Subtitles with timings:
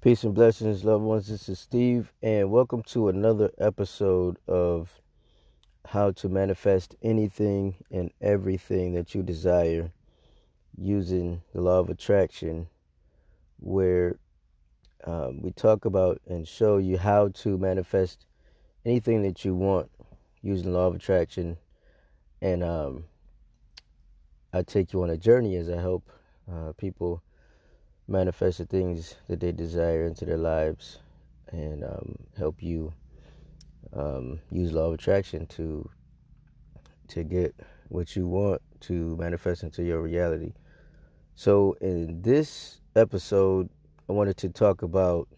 [0.00, 1.26] Peace and blessings, loved ones.
[1.26, 5.00] This is Steve, and welcome to another episode of
[5.88, 9.90] How to Manifest Anything and Everything That You Desire
[10.76, 12.68] using the Law of Attraction,
[13.58, 14.20] where
[15.04, 18.24] um, we talk about and show you how to manifest
[18.84, 19.90] anything that you want
[20.42, 21.56] using the Law of Attraction.
[22.40, 23.06] And um,
[24.52, 26.08] I take you on a journey as I help
[26.48, 27.20] uh, people
[28.08, 30.98] manifest the things that they desire into their lives
[31.52, 32.92] and um, help you
[33.92, 35.88] um, use law of attraction to
[37.08, 37.54] to get
[37.88, 40.52] what you want to manifest into your reality.
[41.34, 43.70] So in this episode,
[44.08, 45.28] I wanted to talk about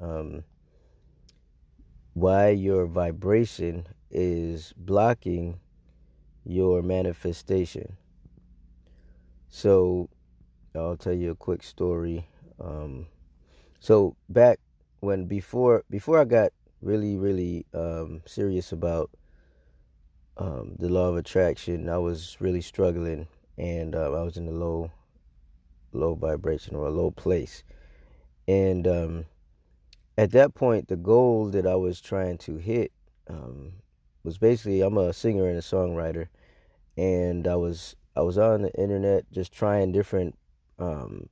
[0.00, 0.42] um,
[2.14, 5.60] why your vibration is blocking
[6.44, 7.96] your manifestation.
[9.48, 10.08] So
[10.74, 12.26] I'll tell you a quick story.
[12.60, 13.06] Um,
[13.80, 14.60] so back
[15.00, 16.52] when before before I got
[16.82, 19.10] really really um, serious about
[20.36, 23.26] um, the law of attraction, I was really struggling,
[23.58, 24.90] and uh, I was in a low
[25.92, 27.64] low vibration or a low place,
[28.46, 29.24] and um,
[30.16, 32.92] at that point, the goal that I was trying to hit
[33.28, 33.72] um,
[34.22, 36.28] was basically I'm a singer and a songwriter,
[36.96, 40.36] and I was I was on the internet just trying different
[40.80, 41.28] um,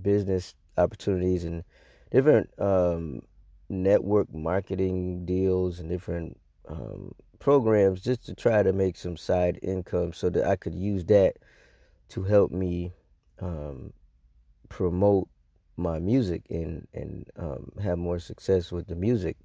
[0.00, 1.64] business opportunities and
[2.10, 3.22] different um,
[3.68, 10.12] network marketing deals and different um, programs just to try to make some side income
[10.12, 11.34] so that I could use that
[12.10, 12.92] to help me
[13.40, 13.92] um,
[14.68, 15.28] promote
[15.76, 19.36] my music and and um, have more success with the music.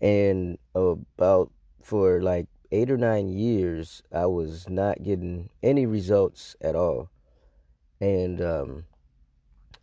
[0.00, 6.74] And about for like eight or nine years, I was not getting any results at
[6.74, 7.08] all
[8.02, 8.84] and um,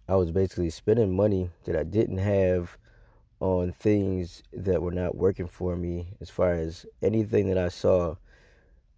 [0.10, 2.78] I was basically spending money that I didn't have
[3.40, 8.16] on things that were not working for me as far as anything that I saw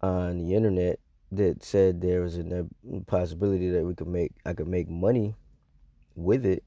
[0.00, 0.98] on the internet
[1.30, 2.66] that said there was a
[3.06, 5.36] possibility that we could make I could make money
[6.16, 6.64] with it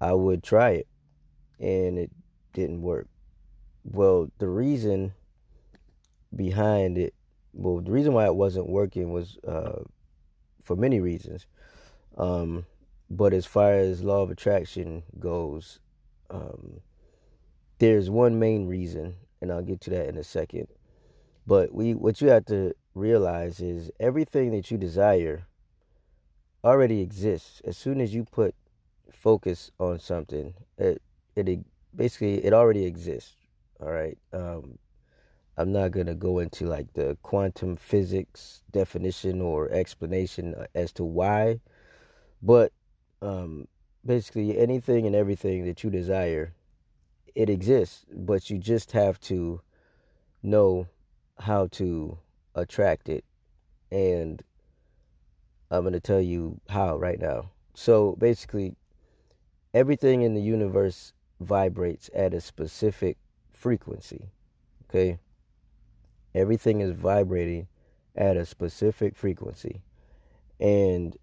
[0.00, 0.88] I would try it.
[1.60, 2.10] And it
[2.52, 3.06] didn't work.
[3.84, 5.12] Well the reason
[6.34, 7.14] behind it
[7.52, 9.84] well the reason why it wasn't working was uh,
[10.64, 11.46] for many reasons
[12.16, 12.66] um,
[13.10, 15.78] but as far as law of attraction goes,
[16.30, 16.80] um,
[17.78, 20.68] there's one main reason, and I'll get to that in a second.
[21.46, 25.46] But we, what you have to realize is everything that you desire
[26.64, 27.60] already exists.
[27.64, 28.54] As soon as you put
[29.12, 31.00] focus on something, it,
[31.36, 31.60] it
[31.94, 33.34] basically it already exists.
[33.80, 34.18] All right.
[34.32, 34.78] Um,
[35.56, 41.60] I'm not gonna go into like the quantum physics definition or explanation as to why
[42.42, 42.72] but
[43.22, 43.66] um,
[44.04, 46.54] basically, anything and everything that you desire,
[47.34, 49.60] it exists, but you just have to
[50.42, 50.86] know
[51.38, 52.18] how to
[52.54, 53.24] attract it.
[53.90, 54.42] And
[55.70, 57.50] I'm going to tell you how right now.
[57.74, 58.74] So basically,
[59.74, 63.18] everything in the universe vibrates at a specific
[63.52, 64.30] frequency.
[64.88, 65.18] Okay?
[66.34, 67.68] Everything is vibrating
[68.14, 69.82] at a specific frequency.
[70.58, 71.16] And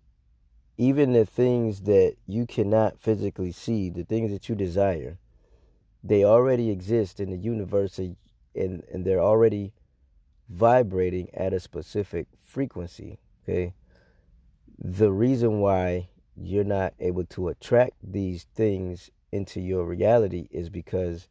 [0.77, 5.19] even the things that you cannot physically see, the things that you desire,
[6.03, 8.15] they already exist in the universe and,
[8.55, 9.73] and they're already
[10.49, 13.19] vibrating at a specific frequency.
[13.43, 13.73] Okay.
[14.77, 21.27] The reason why you're not able to attract these things into your reality is because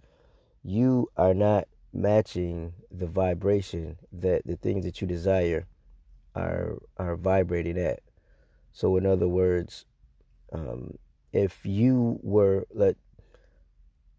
[0.62, 5.66] you are not matching the vibration that the things that you desire
[6.34, 8.00] are are vibrating at.
[8.72, 9.84] So, in other words,
[10.52, 10.98] um,
[11.32, 12.96] if you were let,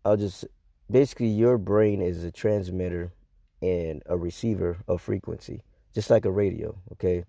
[0.05, 0.45] I'll just
[0.89, 3.11] basically your brain is a transmitter
[3.61, 5.61] and a receiver of frequency,
[5.93, 6.75] just like a radio.
[6.93, 7.25] Okay,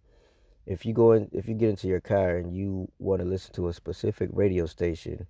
[0.66, 3.52] if you go in, if you get into your car and you want to listen
[3.54, 5.26] to a specific radio station,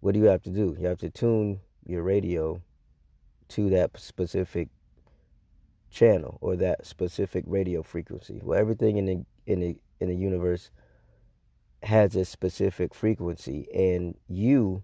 [0.00, 0.76] what do you have to do?
[0.78, 2.60] You have to tune your radio
[3.48, 4.68] to that specific
[5.90, 8.40] channel or that specific radio frequency.
[8.42, 10.70] Well, everything in the in the in the universe
[11.82, 14.82] has a specific frequency, and you,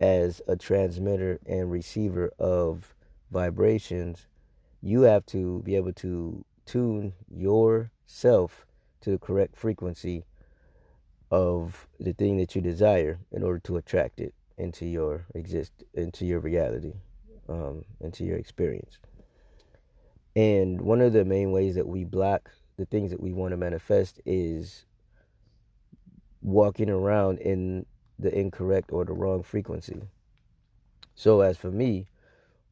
[0.00, 2.94] as a transmitter and receiver of
[3.30, 4.26] vibrations,
[4.82, 8.66] you have to be able to tune yourself
[9.00, 10.24] to the correct frequency
[11.30, 16.26] of the thing that you desire in order to attract it into your exist into
[16.26, 16.92] your reality
[17.48, 18.98] um, into your experience.
[20.36, 23.56] And one of the main ways that we block the things that we want to
[23.56, 24.84] manifest is
[26.42, 27.86] walking around in
[28.18, 30.02] the incorrect or the wrong frequency.
[31.14, 32.06] So as for me,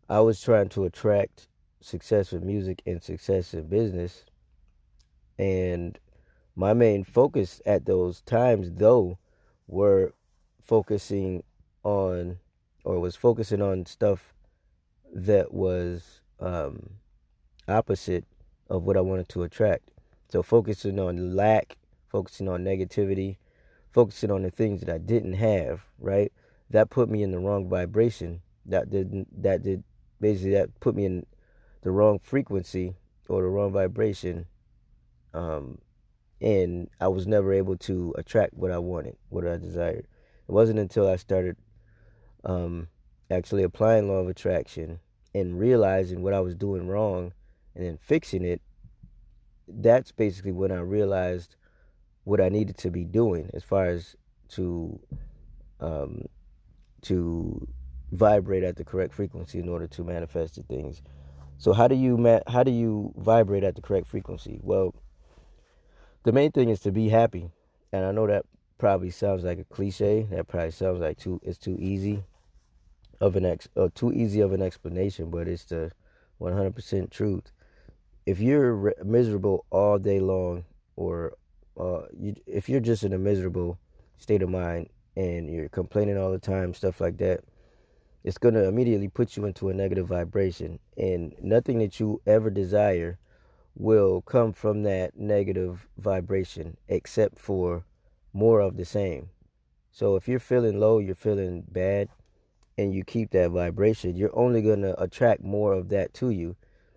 [0.09, 1.49] I was trying to attract
[1.81, 4.25] success with music and success in business.
[5.39, 5.99] And
[6.57, 9.19] my main focus at those times though
[9.67, 10.13] were
[10.63, 11.43] focusing
[11.83, 12.39] on
[12.85, 14.35] or was focusing on stuff
[15.13, 16.91] that was um,
[17.69, 18.25] opposite
[18.69, 19.91] of what I wanted to attract.
[20.29, 21.77] So focusing on lack,
[22.09, 23.37] focusing on negativity,
[23.91, 26.33] focusing on the things that I didn't have, right?
[26.71, 28.43] That put me in the wrong vibration.
[28.67, 29.43] That didn't.
[29.43, 29.83] that did
[30.21, 31.27] basically that put me in
[31.83, 32.95] the wrong frequency
[33.29, 34.47] or the wrong vibration.
[35.33, 35.79] Um,
[36.41, 40.07] and I was never able to attract what I wanted, what I desired.
[40.49, 41.57] It wasn't until I started
[42.45, 42.89] um,
[43.31, 45.01] actually applying law of attraction
[45.35, 47.33] and realizing what I was doing wrong
[47.75, 48.61] and then fixing it.
[49.69, 51.57] That's basically when I realized
[52.25, 54.17] what I needed to be doing as far as
[54.51, 54.99] to
[55.81, 56.27] um,
[57.03, 57.67] to
[58.13, 61.03] vibrate at the correct frequency in order to manifest the things.
[61.59, 64.61] So how do you ma- how do you vibrate at the correct frequency?
[64.63, 64.95] Well,
[66.23, 67.51] the main thing is to be happy,
[67.93, 68.45] and I know that
[68.79, 70.27] probably sounds like a cliche.
[70.31, 72.25] That probably sounds like too it's too easy
[73.21, 75.93] of an ex uh, too easy of an explanation, but it's the
[76.41, 77.53] 100% truth.
[78.25, 80.65] If you're re- miserable all day long,
[80.97, 81.35] or
[81.81, 83.79] uh, you, if you're just in a miserable
[84.19, 87.41] state of mind and you're complaining all the time, stuff like that,
[88.23, 90.79] it's going to immediately put you into a negative vibration.
[90.97, 93.19] And nothing that you ever desire
[93.75, 97.85] will come from that negative vibration except for
[98.33, 99.31] more of the same.
[99.91, 102.09] So if you're feeling low, you're feeling bad,
[102.79, 106.57] and you keep that vibration, you're only going to attract more of that to you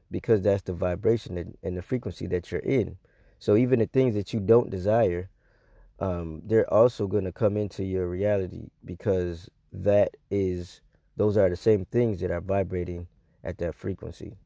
[0.10, 2.98] because that's the vibration and the frequency that you're in.
[3.44, 5.30] So even the things that you don't desire,
[6.00, 10.80] um, they're also going to come into your reality because that is
[11.18, 13.06] those are the same things that are vibrating
[13.44, 14.38] at that frequency.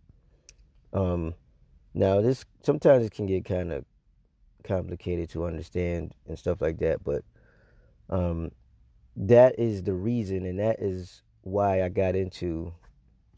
[0.94, 1.36] Um,
[1.94, 3.86] now this sometimes it can get kind of
[4.64, 7.24] complicated to understand and stuff like that, but
[8.10, 8.50] um,
[9.16, 12.74] that is the reason, and that is why I got into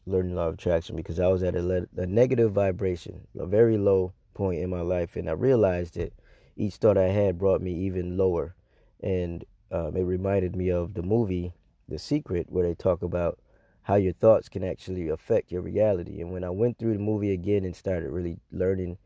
[0.05, 3.77] learning law of attraction because I was at a, le- a negative vibration, a very
[3.77, 6.13] low point in my life, and I realized that
[6.55, 8.55] each thought I had brought me even lower,
[9.03, 11.51] and um, it reminded me of the movie
[11.89, 13.37] The Secret, where they talk about
[13.83, 16.21] how your thoughts can actually affect your reality.
[16.21, 18.97] And when I went through the movie again and started really learning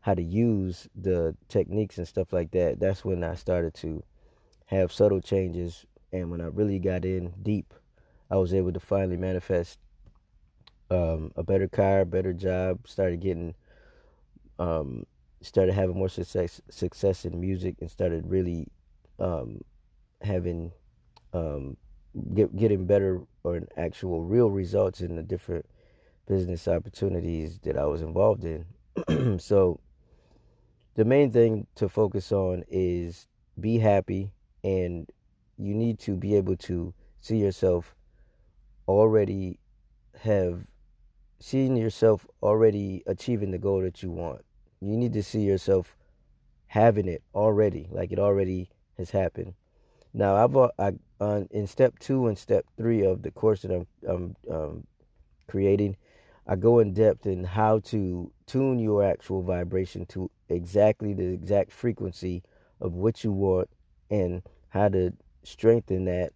[0.00, 4.02] how to use the techniques and stuff like that, that's when I started to
[4.66, 5.86] have subtle changes.
[6.12, 7.74] And when I really got in deep,
[8.28, 9.78] I was able to finally manifest
[10.90, 13.54] um, a better car, better job, started getting,
[14.60, 15.04] um,
[15.42, 18.68] started having more success success in music, and started really
[19.18, 19.62] um,
[20.22, 20.70] having
[21.32, 21.76] um,
[22.34, 25.66] get, getting better or actual real results in the different
[26.28, 29.38] business opportunities that I was involved in.
[29.38, 29.80] so
[30.94, 33.26] the main thing to focus on is
[33.58, 34.32] be happy
[34.62, 35.08] and
[35.56, 37.94] you need to be able to see yourself
[38.86, 39.58] already
[40.22, 40.66] have
[41.38, 44.42] seen yourself already achieving the goal that you want.
[44.80, 45.96] You need to see yourself
[46.66, 49.54] having it already, like it already has happened.
[50.12, 53.72] Now, I've uh, I, on in step two and step three of the course that
[53.72, 54.86] I'm, I'm um,
[55.48, 55.96] creating,
[56.46, 61.70] I go in depth in how to tune your actual vibration to exactly the exact
[61.72, 62.42] frequency
[62.80, 63.68] of what you want
[64.10, 66.32] and how to strengthen that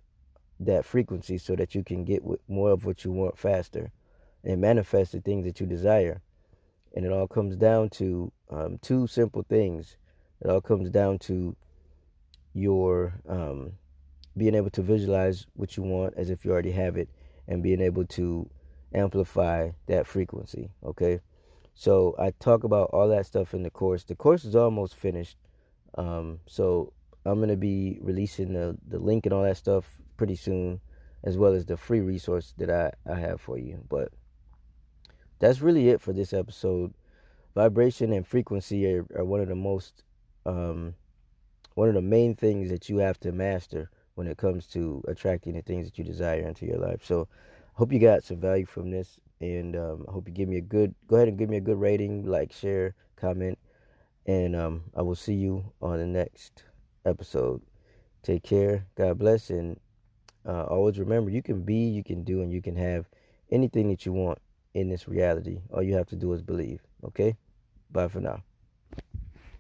[0.60, 3.90] that frequency so that you can get more of what you want faster
[4.44, 6.20] and manifest the things that you desire.
[6.94, 9.96] And it all comes down to um, two simple things.
[10.40, 11.56] It all comes down to
[12.52, 13.72] your um,
[14.36, 17.08] being able to visualize what you want as if you already have it
[17.48, 18.48] and being able to
[18.94, 20.70] amplify that frequency.
[20.84, 21.20] Okay.
[21.74, 24.04] So I talk about all that stuff in the course.
[24.04, 25.36] The course is almost finished.
[25.98, 26.92] Um, so
[27.26, 30.80] I'm going to be releasing the, the link and all that stuff pretty soon,
[31.24, 33.82] as well as the free resource that I, I have for you.
[33.88, 34.12] But
[35.38, 36.94] that's really it for this episode.
[37.54, 40.02] Vibration and frequency are, are one of the most
[40.46, 40.94] um,
[41.74, 45.54] one of the main things that you have to master when it comes to attracting
[45.54, 47.04] the things that you desire into your life.
[47.04, 47.28] So,
[47.74, 50.62] hope you got some value from this, and um, I hope you give me a
[50.62, 50.94] good.
[51.08, 53.58] Go ahead and give me a good rating, like, share, comment,
[54.26, 56.64] and um, I will see you on the next
[57.04, 57.62] episode.
[58.22, 58.86] Take care.
[58.94, 59.80] God bless, and
[60.46, 63.08] uh, always remember you can be, you can do, and you can have
[63.50, 64.38] anything that you want
[64.74, 65.60] in this reality.
[65.72, 66.80] All you have to do is believe.
[67.04, 67.36] Okay?
[67.90, 68.42] Bye for now.